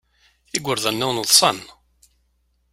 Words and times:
Igerdan-nniḍen 0.55 1.21
ḍsan. 1.29 1.59